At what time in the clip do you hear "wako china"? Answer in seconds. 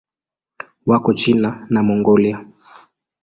0.89-1.49